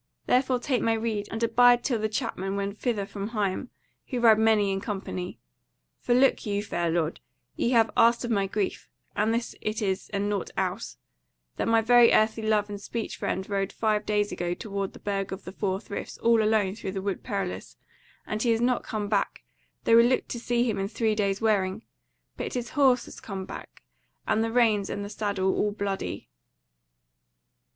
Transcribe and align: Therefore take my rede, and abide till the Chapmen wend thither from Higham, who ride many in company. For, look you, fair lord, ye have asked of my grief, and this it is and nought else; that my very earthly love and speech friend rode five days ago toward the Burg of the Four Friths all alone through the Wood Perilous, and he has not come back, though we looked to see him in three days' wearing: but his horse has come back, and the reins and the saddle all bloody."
Therefore 0.25 0.57
take 0.57 0.81
my 0.81 0.93
rede, 0.93 1.27
and 1.29 1.43
abide 1.43 1.83
till 1.83 1.99
the 1.99 2.09
Chapmen 2.09 2.55
wend 2.55 2.75
thither 2.79 3.05
from 3.05 3.27
Higham, 3.29 3.69
who 4.07 4.19
ride 4.19 4.39
many 4.39 4.71
in 4.71 4.81
company. 4.81 5.37
For, 5.99 6.15
look 6.15 6.43
you, 6.43 6.63
fair 6.63 6.89
lord, 6.89 7.19
ye 7.55 7.69
have 7.73 7.91
asked 7.95 8.25
of 8.25 8.31
my 8.31 8.47
grief, 8.47 8.89
and 9.15 9.31
this 9.31 9.53
it 9.61 9.79
is 9.79 10.09
and 10.09 10.27
nought 10.27 10.49
else; 10.57 10.97
that 11.57 11.67
my 11.67 11.81
very 11.81 12.11
earthly 12.11 12.41
love 12.41 12.67
and 12.67 12.81
speech 12.81 13.15
friend 13.15 13.47
rode 13.47 13.71
five 13.71 14.03
days 14.03 14.31
ago 14.31 14.55
toward 14.55 14.93
the 14.93 14.99
Burg 14.99 15.31
of 15.31 15.43
the 15.43 15.51
Four 15.51 15.79
Friths 15.79 16.17
all 16.17 16.41
alone 16.41 16.73
through 16.73 16.93
the 16.93 17.01
Wood 17.03 17.21
Perilous, 17.21 17.77
and 18.25 18.41
he 18.41 18.49
has 18.49 18.59
not 18.59 18.81
come 18.83 19.07
back, 19.07 19.43
though 19.83 19.97
we 19.97 20.01
looked 20.01 20.29
to 20.29 20.39
see 20.39 20.63
him 20.67 20.79
in 20.79 20.87
three 20.87 21.13
days' 21.13 21.41
wearing: 21.41 21.83
but 22.37 22.55
his 22.55 22.69
horse 22.69 23.05
has 23.05 23.19
come 23.19 23.45
back, 23.45 23.83
and 24.27 24.43
the 24.43 24.51
reins 24.51 24.89
and 24.89 25.05
the 25.05 25.09
saddle 25.09 25.53
all 25.55 25.69
bloody." 25.69 26.27